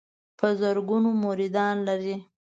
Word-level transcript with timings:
په 0.39 0.47
زرګونو 0.59 1.09
مریدان 1.23 1.75
لري. 1.87 2.15